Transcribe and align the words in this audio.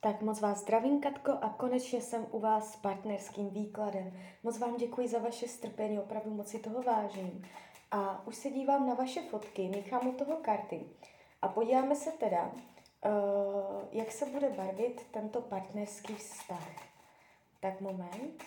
Tak 0.00 0.22
moc 0.22 0.40
vás 0.40 0.60
zdravím, 0.60 1.00
Katko, 1.00 1.32
a 1.32 1.48
konečně 1.48 2.00
jsem 2.00 2.26
u 2.30 2.38
vás 2.38 2.72
s 2.72 2.76
partnerským 2.76 3.50
výkladem. 3.50 4.12
Moc 4.42 4.58
vám 4.58 4.76
děkuji 4.76 5.08
za 5.08 5.18
vaše 5.18 5.48
strpení, 5.48 5.98
opravdu 5.98 6.30
moc 6.30 6.48
si 6.48 6.58
toho 6.58 6.82
vážím. 6.82 7.44
A 7.90 8.26
už 8.26 8.36
se 8.36 8.50
dívám 8.50 8.86
na 8.86 8.94
vaše 8.94 9.22
fotky, 9.22 9.68
míchám 9.68 10.08
u 10.08 10.12
toho 10.12 10.36
karty. 10.36 10.80
A 11.42 11.48
podíváme 11.48 11.96
se 11.96 12.10
teda, 12.10 12.44
uh, 12.44 12.52
jak 13.92 14.12
se 14.12 14.26
bude 14.26 14.50
barvit 14.50 15.06
tento 15.10 15.40
partnerský 15.40 16.14
vztah. 16.14 16.70
Tak 17.60 17.80
moment. 17.80 18.44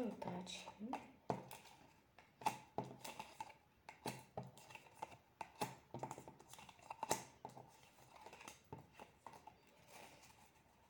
To 0.00 0.06
otáčím. 0.06 0.90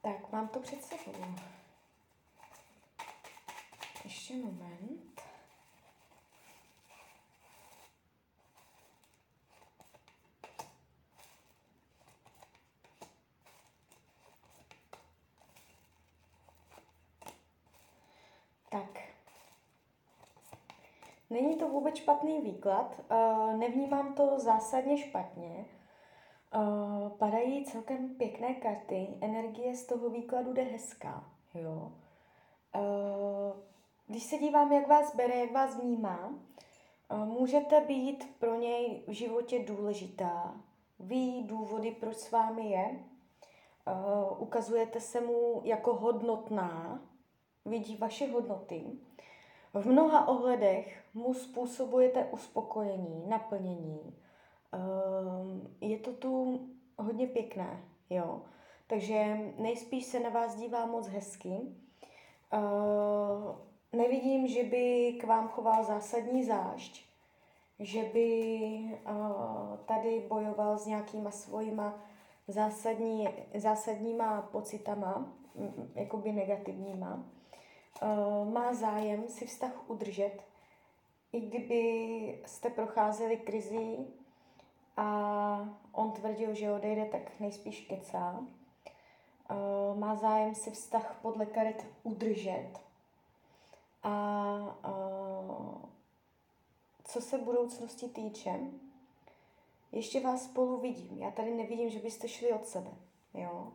Tak, 0.02 0.32
mám 0.32 0.48
to 0.48 0.60
před 0.60 0.84
sebou. 0.84 1.34
Ještě 4.04 4.34
moment. 4.34 5.20
Tak. 18.70 18.98
Není 21.30 21.56
to 21.56 21.68
vůbec 21.68 21.96
špatný 21.96 22.40
výklad, 22.40 23.00
uh, 23.10 23.56
nevnímám 23.56 24.14
to 24.14 24.38
zásadně 24.38 24.98
špatně. 24.98 25.64
Uh, 26.56 27.08
padají 27.08 27.64
celkem 27.64 28.14
pěkné 28.14 28.54
karty, 28.54 29.08
energie 29.20 29.76
z 29.76 29.86
toho 29.86 30.10
výkladu 30.10 30.52
jde 30.52 30.62
hezká. 30.62 31.24
Jo. 31.54 31.92
Uh, 32.74 33.60
když 34.06 34.22
se 34.22 34.38
dívám, 34.38 34.72
jak 34.72 34.88
vás 34.88 35.16
bere, 35.16 35.36
jak 35.36 35.52
vás 35.52 35.76
vnímá, 35.76 36.34
můžete 37.24 37.80
být 37.80 38.36
pro 38.38 38.54
něj 38.54 39.04
v 39.08 39.12
životě 39.12 39.58
důležitá. 39.58 40.54
Ví 41.00 41.42
důvody, 41.42 41.90
proč 41.90 42.16
s 42.16 42.30
vámi 42.30 42.70
je. 42.70 43.04
Ukazujete 44.38 45.00
se 45.00 45.20
mu 45.20 45.60
jako 45.64 45.94
hodnotná, 45.94 47.02
vidí 47.64 47.96
vaše 47.96 48.26
hodnoty. 48.26 48.84
V 49.74 49.86
mnoha 49.86 50.28
ohledech 50.28 51.04
mu 51.14 51.34
způsobujete 51.34 52.24
uspokojení, 52.24 53.24
naplnění. 53.28 54.16
Ehm, 54.72 55.76
je 55.80 55.98
to 55.98 56.12
tu 56.12 56.60
hodně 56.98 57.26
pěkné, 57.26 57.84
jo. 58.10 58.42
Takže 58.86 59.38
nejspíš 59.58 60.04
se 60.04 60.20
na 60.20 60.30
vás 60.30 60.54
dívá 60.54 60.86
moc 60.86 61.06
hezky. 61.06 61.60
Ehm, 62.50 63.54
nevidím, 63.92 64.46
že 64.46 64.64
by 64.64 65.12
k 65.20 65.24
vám 65.24 65.48
choval 65.48 65.84
zásadní 65.84 66.44
zášť, 66.44 67.04
že 67.78 68.02
by 68.02 69.00
tady 69.86 70.26
bojoval 70.28 70.78
s 70.78 70.86
nějakýma 70.86 71.30
svojima 71.30 71.98
zásadní, 72.48 73.28
zásadníma 73.54 74.42
pocitama, 74.42 75.32
jakoby 75.94 76.32
negativníma 76.32 77.24
uh, 78.02 78.52
má 78.52 78.74
zájem 78.74 79.28
si 79.28 79.46
vztah 79.46 79.90
udržet, 79.90 80.42
i 81.32 81.40
kdyby 81.40 81.82
jste 82.46 82.70
procházeli 82.70 83.36
krizi 83.36 83.96
a 84.96 85.06
on 85.92 86.12
tvrdil, 86.12 86.54
že 86.54 86.72
odejde, 86.72 87.04
tak 87.04 87.40
nejspíš 87.40 87.80
kecá. 87.80 88.38
Uh, 88.38 89.98
má 89.98 90.14
zájem 90.14 90.54
si 90.54 90.70
vztah 90.70 91.18
podle 91.22 91.46
karet 91.46 91.86
udržet. 92.02 92.72
A 94.02 94.12
uh, 94.88 95.90
co 97.04 97.20
se 97.20 97.38
budoucnosti 97.38 98.08
týče, 98.08 98.60
ještě 99.92 100.20
vás 100.20 100.44
spolu 100.44 100.80
vidím. 100.80 101.18
Já 101.18 101.30
tady 101.30 101.50
nevidím, 101.54 101.90
že 101.90 101.98
byste 101.98 102.28
šli 102.28 102.52
od 102.52 102.66
sebe. 102.66 102.90
Jo? 103.34 103.72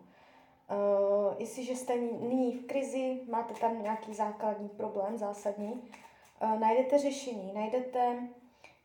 Jestliže 1.46 1.76
jste 1.76 1.98
nyní 1.98 2.52
v 2.52 2.66
krizi, 2.66 3.22
máte 3.30 3.54
tam 3.54 3.84
nějaký 3.84 4.14
základní 4.14 4.70
problém, 4.70 5.18
zásadní, 5.18 5.74
uh, 5.74 6.60
najdete 6.60 7.00
řešení, 7.00 7.54
najdete, 7.54 8.28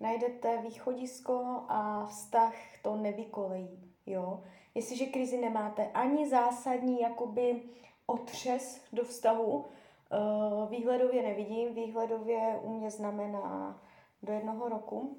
najdete 0.00 0.62
východisko 0.62 1.62
a 1.68 2.06
vztah 2.06 2.54
to 2.82 2.96
nevykolejí. 2.96 3.92
Jo? 4.06 4.44
Jestliže 4.74 5.06
krizi 5.06 5.38
nemáte 5.38 5.90
ani 5.94 6.28
zásadní 6.28 7.00
jakoby 7.00 7.62
otřes 8.06 8.84
do 8.92 9.04
vztahu, 9.04 9.52
uh, 9.56 10.70
výhledově 10.70 11.22
nevidím, 11.22 11.74
výhledově 11.74 12.60
u 12.62 12.72
mě 12.72 12.90
znamená 12.90 13.80
do 14.22 14.32
jednoho 14.32 14.68
roku, 14.68 15.16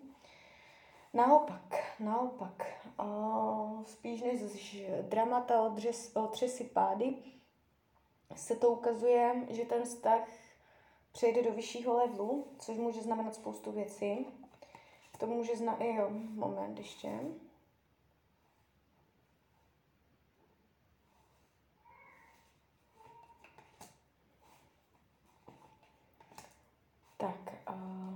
Naopak, 1.14 1.76
naopak, 2.00 2.66
uh, 3.00 3.84
spíš 3.84 4.22
než 4.22 4.78
dramata 5.02 5.62
odřes, 5.62 6.16
otřesy 6.16 6.64
pády, 6.64 7.16
se 8.36 8.56
to 8.56 8.70
ukazuje, 8.70 9.46
že 9.50 9.66
ten 9.66 9.84
vztah 9.84 10.28
přejde 11.12 11.44
do 11.44 11.52
vyššího 11.52 11.94
levelu, 11.98 12.48
což 12.60 12.78
může 12.78 13.02
znamenat 13.02 13.36
spoustu 13.36 13.72
věcí. 13.72 14.28
To 15.18 15.28
může 15.28 15.56
znamenat, 15.56 15.96
jo, 15.96 16.10
moment 16.36 16.78
ještě. 16.78 17.20
Tak, 27.18 27.54
uh, 27.70 28.11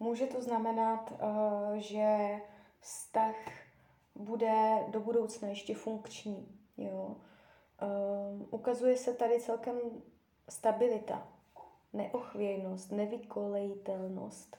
Může 0.00 0.26
to 0.26 0.42
znamenat, 0.42 1.12
uh, 1.12 1.74
že 1.74 2.40
vztah 2.80 3.34
bude 4.14 4.84
do 4.88 5.00
budoucna 5.00 5.48
ještě 5.48 5.74
funkční. 5.74 6.58
Jo? 6.76 7.16
Uh, 7.82 8.46
ukazuje 8.50 8.96
se 8.96 9.14
tady 9.14 9.40
celkem 9.40 9.76
stabilita, 10.48 11.28
neochvějnost, 11.92 12.92
nevykolejitelnost. 12.92 14.56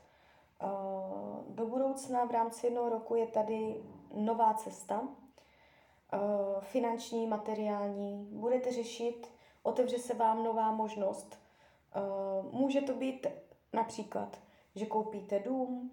Uh, 0.64 1.56
do 1.56 1.66
budoucna 1.66 2.26
v 2.26 2.32
rámci 2.32 2.68
jednoho 2.68 2.90
roku 2.90 3.16
je 3.16 3.28
tady 3.28 3.84
nová 4.14 4.54
cesta, 4.54 5.08
finanční, 6.60 7.28
materiální. 7.28 8.28
Budete 8.32 8.72
řešit, 8.72 9.28
otevře 9.64 10.00
se 10.00 10.14
vám 10.14 10.44
nová 10.44 10.72
možnost. 10.72 11.40
Může 12.52 12.82
to 12.82 12.94
být 12.94 13.28
například 13.74 14.38
že 14.76 14.86
koupíte 14.86 15.40
dům, 15.40 15.92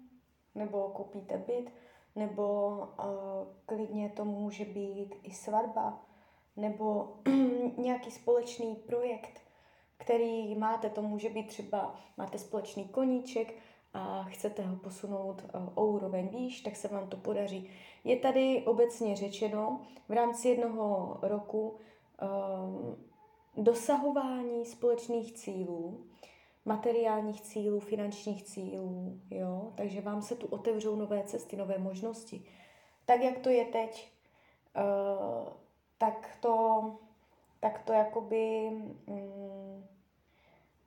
nebo 0.55 0.89
koupíte 0.89 1.37
byt, 1.37 1.71
nebo 2.15 2.77
uh, 2.77 3.07
klidně 3.65 4.09
to 4.09 4.25
může 4.25 4.65
být 4.65 5.15
i 5.23 5.31
svatba, 5.31 6.05
nebo 6.55 7.15
nějaký 7.77 8.11
společný 8.11 8.75
projekt, 8.75 9.41
který 9.97 10.55
máte, 10.55 10.89
to 10.89 11.01
může 11.01 11.29
být 11.29 11.47
třeba, 11.47 11.95
máte 12.17 12.37
společný 12.37 12.87
koníček 12.87 13.53
a 13.93 14.23
chcete 14.23 14.63
ho 14.63 14.75
posunout 14.75 15.43
uh, 15.43 15.69
o 15.75 15.85
úroveň 15.85 16.27
výš, 16.27 16.61
tak 16.61 16.75
se 16.75 16.87
vám 16.87 17.09
to 17.09 17.17
podaří. 17.17 17.69
Je 18.03 18.17
tady 18.17 18.63
obecně 18.65 19.15
řečeno 19.15 19.81
v 20.09 20.11
rámci 20.11 20.49
jednoho 20.49 21.19
roku 21.21 21.69
uh, 21.69 22.95
dosahování 23.63 24.65
společných 24.65 25.33
cílů, 25.33 26.08
materiálních 26.69 27.41
cílů, 27.41 27.79
finančních 27.79 28.43
cílů, 28.43 29.19
jo? 29.31 29.73
takže 29.75 30.01
vám 30.01 30.21
se 30.21 30.35
tu 30.35 30.47
otevřou 30.47 30.95
nové 30.95 31.23
cesty, 31.23 31.57
nové 31.57 31.77
možnosti. 31.77 32.45
Tak, 33.05 33.21
jak 33.21 33.37
to 33.37 33.49
je 33.49 33.65
teď, 33.65 34.11
uh, 34.75 35.47
tak 35.97 36.37
to, 36.39 36.83
tak 37.59 37.81
to 37.83 37.93
jakoby 37.93 38.69
mm, 39.07 39.85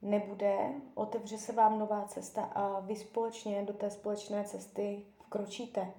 nebude, 0.03 0.57
otevře 0.95 1.39
se 1.39 1.53
vám 1.53 1.79
nová 1.79 2.05
cesta 2.05 2.43
a 2.43 2.81
vy 2.81 2.97
společně 2.97 3.63
do 3.63 3.73
té 3.73 3.91
společné 3.91 4.45
cesty 4.45 5.03
vkročíte. 5.27 5.93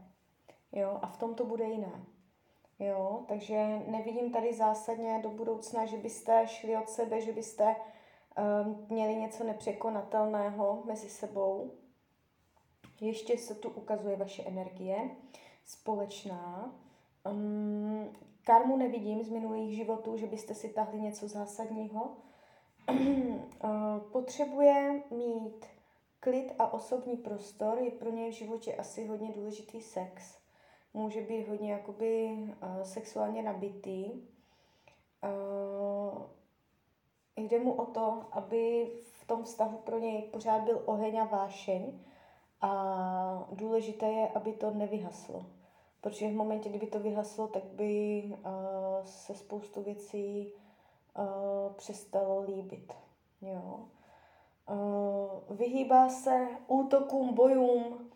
Jo? 0.71 0.99
A 1.01 1.07
v 1.07 1.17
tom 1.17 1.35
to 1.35 1.45
bude 1.45 1.65
jiné. 1.65 2.05
Jo? 2.79 3.25
Takže 3.27 3.81
nevidím 3.87 4.31
tady 4.31 4.53
zásadně 4.53 5.19
do 5.23 5.29
budoucna, 5.29 5.85
že 5.85 5.97
byste 5.97 6.47
šli 6.47 6.77
od 6.77 6.89
sebe, 6.89 7.21
že 7.21 7.31
byste 7.31 7.63
uh, 7.63 7.92
měli 8.89 9.15
něco 9.15 9.43
nepřekonatelného 9.43 10.83
mezi 10.85 11.09
sebou. 11.09 11.71
Ještě 13.01 13.37
se 13.37 13.55
tu 13.55 13.69
ukazuje 13.69 14.15
vaše 14.15 14.43
energie 14.43 15.09
společná. 15.65 16.75
Um, 17.31 18.09
karmu 18.43 18.77
nevidím 18.77 19.23
z 19.23 19.29
minulých 19.29 19.75
životů, 19.75 20.17
že 20.17 20.27
byste 20.27 20.53
si 20.53 20.69
tahli 20.69 21.01
něco 21.01 21.27
zásadního. 21.27 22.17
Potřebuje 24.11 25.03
mít 25.11 25.65
klid 26.19 26.53
a 26.59 26.73
osobní 26.73 27.17
prostor, 27.17 27.77
je 27.77 27.91
pro 27.91 28.09
něj 28.11 28.31
v 28.31 28.35
životě 28.35 28.75
asi 28.75 29.07
hodně 29.07 29.31
důležitý 29.31 29.81
sex. 29.81 30.37
Může 30.93 31.21
být 31.21 31.47
hodně 31.47 31.71
jakoby 31.71 32.37
uh, 32.37 32.83
sexuálně 32.83 33.43
nabitý. 33.43 34.11
Uh, 35.23 36.21
jde 37.35 37.59
mu 37.59 37.73
o 37.73 37.85
to, 37.85 38.25
aby 38.31 38.91
v 39.03 39.27
tom 39.27 39.43
vztahu 39.43 39.77
pro 39.77 39.99
něj 39.99 40.21
pořád 40.21 40.61
byl 40.61 40.81
oheň 40.85 41.17
a 41.21 41.23
vášeň 41.23 41.99
a 42.61 43.47
důležité 43.51 44.05
je, 44.05 44.27
aby 44.27 44.53
to 44.53 44.71
nevyhaslo. 44.71 45.45
Protože 46.01 46.27
v 46.27 46.33
momentě, 46.33 46.69
kdyby 46.69 46.87
to 46.87 46.99
vyhaslo, 46.99 47.47
tak 47.47 47.63
by 47.63 48.23
uh, 48.25 49.05
se 49.05 49.35
spoustu 49.35 49.81
věcí 49.81 50.53
uh, 51.17 51.73
přestalo 51.73 52.41
líbit. 52.41 52.93
Jo. 53.41 53.79
Uh, 54.69 55.57
vyhýbá 55.57 56.09
se 56.09 56.47
útokům, 56.67 57.33
bojům, 57.33 58.11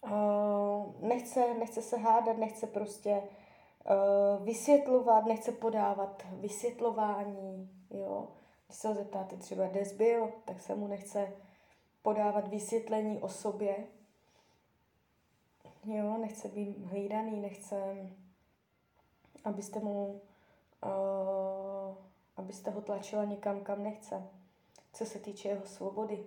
uh, 0.00 0.94
nechce, 1.00 1.54
nechce 1.54 1.82
se 1.82 1.96
hádat, 1.96 2.38
nechce 2.38 2.66
prostě 2.66 3.22
uh, 3.22 4.44
vysvětlovat, 4.44 5.24
nechce 5.24 5.52
podávat 5.52 6.22
vysvětlování. 6.32 7.70
Jo. 7.90 8.28
Když 8.70 8.78
se 8.78 8.88
ho 8.88 8.94
zeptáte 8.94 9.36
třeba, 9.36 9.66
kde 9.66 9.84
byl, 9.96 10.32
tak 10.44 10.60
se 10.60 10.74
mu 10.74 10.86
nechce 10.86 11.32
podávat 12.02 12.48
vysvětlení 12.48 13.18
o 13.18 13.28
sobě. 13.28 13.86
Jo, 15.84 16.18
nechce 16.18 16.48
být 16.48 16.78
hlídaný, 16.78 17.40
nechce, 17.40 18.10
abyste 19.44 19.80
mu, 19.80 20.20
uh, 20.84 21.94
abyste 22.36 22.70
ho 22.70 22.80
tlačila 22.80 23.24
někam, 23.24 23.60
kam 23.60 23.82
nechce, 23.82 24.28
co 24.92 25.06
se 25.06 25.18
týče 25.18 25.48
jeho 25.48 25.66
svobody. 25.66 26.26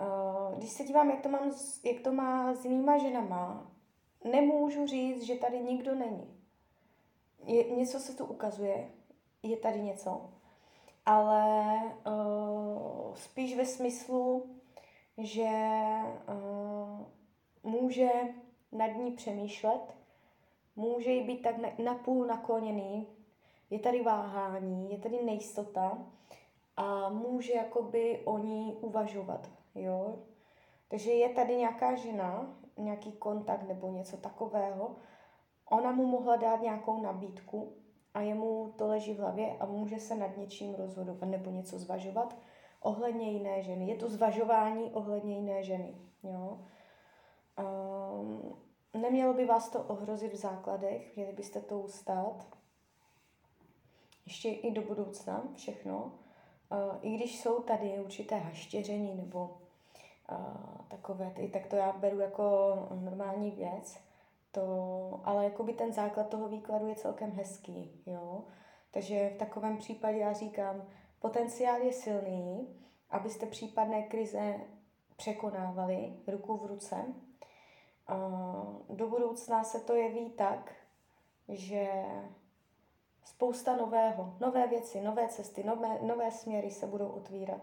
Uh, 0.00 0.58
když 0.58 0.70
se 0.70 0.84
dívám, 0.84 1.10
jak 1.10 1.20
to, 1.20 1.28
mám, 1.28 1.52
jak 1.84 2.00
to 2.00 2.12
má 2.12 2.54
s 2.54 2.64
jinýma 2.64 2.98
ženama, 2.98 3.70
nemůžu 4.24 4.86
říct, 4.86 5.22
že 5.22 5.34
tady 5.34 5.60
nikdo 5.60 5.94
není. 5.94 6.40
Je, 7.44 7.70
něco 7.70 7.98
se 7.98 8.14
tu 8.14 8.24
ukazuje, 8.24 8.90
je 9.42 9.56
tady 9.56 9.80
něco, 9.80 10.30
ale 11.06 11.80
uh, 12.06 13.14
spíš 13.14 13.56
ve 13.56 13.66
smyslu, 13.66 14.50
že 15.18 15.50
uh, 16.28 17.06
může 17.72 18.10
nad 18.72 18.86
ní 18.86 19.12
přemýšlet, 19.12 19.96
může 20.76 21.10
jí 21.10 21.22
být 21.22 21.42
tak 21.42 21.78
napůl 21.78 22.26
nakloněný, 22.26 23.06
je 23.70 23.78
tady 23.78 24.02
váhání, 24.02 24.92
je 24.92 24.98
tady 24.98 25.22
nejistota 25.22 25.98
a 26.76 27.08
může 27.08 27.52
jakoby 27.52 28.20
o 28.24 28.38
ní 28.38 28.76
uvažovat, 28.80 29.50
jo. 29.74 30.18
Takže 30.88 31.12
je 31.12 31.28
tady 31.28 31.56
nějaká 31.56 31.94
žena, 31.94 32.56
nějaký 32.76 33.12
kontakt 33.12 33.68
nebo 33.68 33.88
něco 33.88 34.16
takového, 34.16 34.96
ona 35.70 35.92
mu 35.92 36.06
mohla 36.06 36.36
dát 36.36 36.60
nějakou 36.60 37.02
nabídku 37.02 37.72
a 38.14 38.20
jemu 38.20 38.74
to 38.76 38.86
leží 38.86 39.14
v 39.14 39.18
hlavě 39.18 39.56
a 39.60 39.66
může 39.66 40.00
se 40.00 40.14
nad 40.14 40.36
něčím 40.36 40.74
rozhodovat 40.74 41.28
nebo 41.28 41.50
něco 41.50 41.78
zvažovat 41.78 42.36
ohledně 42.80 43.30
jiné 43.30 43.62
ženy. 43.62 43.88
Je 43.88 43.96
to 43.96 44.08
zvažování 44.08 44.90
ohledně 44.90 45.36
jiné 45.36 45.62
ženy, 45.62 45.94
jo. 46.22 46.58
Um, 47.58 48.56
nemělo 48.94 49.34
by 49.34 49.44
vás 49.44 49.68
to 49.68 49.82
ohrozit 49.82 50.32
v 50.32 50.36
základech, 50.36 51.16
měli 51.16 51.32
byste 51.32 51.60
to 51.60 51.78
ustát. 51.80 52.46
Ještě 54.26 54.48
i 54.48 54.70
do 54.70 54.82
budoucna 54.82 55.48
všechno. 55.54 56.04
Uh, 56.04 56.98
I 57.02 57.16
když 57.16 57.40
jsou 57.40 57.62
tady 57.62 58.00
určité 58.04 58.36
haštěření 58.36 59.14
nebo 59.14 59.50
uh, 60.30 60.36
takové, 60.88 61.30
ty, 61.30 61.48
tak 61.48 61.66
to 61.66 61.76
já 61.76 61.92
beru 61.92 62.20
jako 62.20 62.74
normální 62.94 63.50
věc. 63.50 63.98
To, 64.52 65.20
ale 65.24 65.44
jakoby 65.44 65.72
ten 65.72 65.92
základ 65.92 66.28
toho 66.28 66.48
výkladu 66.48 66.88
je 66.88 66.94
celkem 66.94 67.30
hezký, 67.30 68.02
jo. 68.06 68.44
Takže 68.90 69.30
v 69.34 69.38
takovém 69.38 69.76
případě 69.78 70.18
já 70.18 70.32
říkám, 70.32 70.88
potenciál 71.20 71.80
je 71.80 71.92
silný, 71.92 72.76
abyste 73.10 73.46
případné 73.46 74.02
krize 74.02 74.60
překonávali 75.16 76.16
ruku 76.26 76.56
v 76.56 76.66
ruce, 76.66 76.96
do 78.88 79.08
budoucna 79.08 79.64
se 79.64 79.80
to 79.80 79.94
jeví 79.94 80.30
tak, 80.30 80.74
že 81.48 82.04
spousta 83.24 83.76
nového, 83.76 84.34
nové 84.40 84.66
věci, 84.66 85.00
nové 85.00 85.28
cesty, 85.28 85.64
nové, 85.64 85.98
nové 86.02 86.30
směry 86.30 86.70
se 86.70 86.86
budou 86.86 87.08
otvírat. 87.08 87.60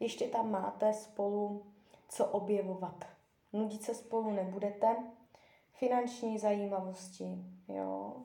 Ještě 0.00 0.28
tam 0.28 0.50
máte 0.50 0.92
spolu 0.92 1.66
co 2.08 2.26
objevovat. 2.26 3.04
Nudit 3.52 3.82
se 3.82 3.94
spolu 3.94 4.30
nebudete. 4.30 4.96
Finanční 5.78 6.38
zajímavosti, 6.38 7.44
jo. 7.68 8.16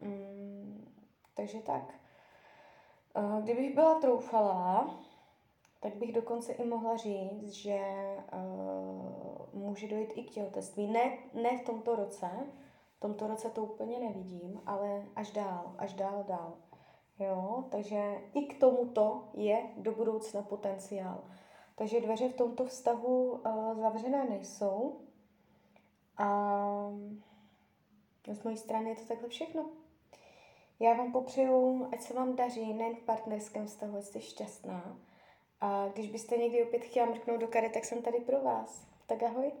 Mm, 0.00 0.94
takže 1.34 1.58
tak. 1.58 1.94
Kdybych 3.42 3.74
byla 3.74 4.00
troufalá, 4.00 5.00
tak 5.80 5.94
bych 5.96 6.12
dokonce 6.12 6.52
i 6.52 6.64
mohla 6.64 6.96
říct, 6.96 7.48
že 7.48 7.80
uh, 8.32 9.60
může 9.60 9.88
dojít 9.88 10.12
i 10.14 10.22
k 10.22 10.30
těhotenství. 10.30 10.86
Ne, 10.86 11.18
ne 11.34 11.58
v 11.58 11.64
tomto 11.64 11.96
roce, 11.96 12.30
v 12.96 13.00
tomto 13.00 13.26
roce 13.26 13.50
to 13.50 13.64
úplně 13.64 13.98
nevidím, 13.98 14.60
ale 14.66 15.04
až 15.16 15.30
dál, 15.30 15.74
až 15.78 15.92
dál, 15.94 16.24
dál. 16.28 16.52
Jo, 17.18 17.64
takže 17.70 18.20
i 18.34 18.46
k 18.46 18.60
tomuto 18.60 19.28
je 19.34 19.62
do 19.76 19.92
budoucna 19.92 20.42
potenciál. 20.42 21.24
Takže 21.74 22.00
dveře 22.00 22.28
v 22.28 22.36
tomto 22.36 22.64
vztahu 22.64 23.30
uh, 23.30 23.78
zavřené 23.80 24.24
nejsou. 24.24 25.00
A 26.18 26.28
z 28.32 28.42
mojí 28.42 28.56
strany 28.56 28.90
je 28.90 28.96
to 28.96 29.04
takhle 29.04 29.28
všechno. 29.28 29.70
Já 30.80 30.94
vám 30.94 31.12
popřeju, 31.12 31.88
ať 31.92 32.00
se 32.00 32.14
vám 32.14 32.36
daří 32.36 32.74
nejen 32.74 32.96
v 32.96 33.02
partnerském 33.02 33.66
vztahu, 33.66 34.02
jste 34.02 34.20
šťastná, 34.20 34.98
a 35.60 35.88
když 35.88 36.10
byste 36.10 36.36
někdy 36.36 36.64
opět 36.64 36.84
chtěla 36.84 37.06
mrknout 37.06 37.40
do 37.40 37.48
karet, 37.48 37.72
tak 37.72 37.84
jsem 37.84 38.02
tady 38.02 38.20
pro 38.20 38.42
vás. 38.42 38.86
Tak 39.06 39.22
ahoj. 39.22 39.52